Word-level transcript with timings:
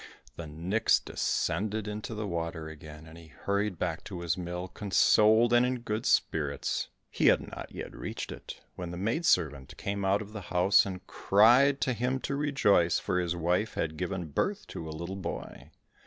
The 0.35 0.47
nix 0.47 0.99
descended 0.99 1.87
into 1.87 2.15
the 2.15 2.25
water 2.25 2.67
again, 2.67 3.05
and 3.05 3.15
he 3.19 3.27
hurried 3.27 3.77
back 3.77 4.03
to 4.05 4.21
his 4.21 4.35
mill, 4.35 4.67
consoled 4.67 5.53
and 5.53 5.63
in 5.63 5.81
good 5.81 6.07
spirits. 6.07 6.89
He 7.11 7.27
had 7.27 7.39
not 7.55 7.71
yet 7.71 7.95
reached 7.95 8.31
it, 8.31 8.61
when 8.75 8.89
the 8.89 8.97
maid 8.97 9.27
servant 9.27 9.77
came 9.77 10.03
out 10.03 10.23
of 10.23 10.33
the 10.33 10.41
house, 10.49 10.87
and 10.87 11.05
cried 11.05 11.79
to 11.81 11.93
him 11.93 12.19
to 12.21 12.35
rejoice, 12.35 12.97
for 12.97 13.19
his 13.19 13.35
wife 13.35 13.75
had 13.75 13.95
given 13.95 14.29
birth 14.31 14.65
to 14.69 14.89
a 14.89 14.89
little 14.89 15.15
boy. 15.17 15.69